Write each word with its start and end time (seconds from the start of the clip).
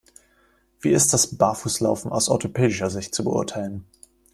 Wie 0.79 0.89
ist 0.93 1.13
das 1.13 1.37
Barfußlaufen 1.37 2.11
aus 2.11 2.27
orthopädischer 2.29 2.89
Sicht 2.89 3.13
zu 3.13 3.23
beurteilen? 3.23 3.85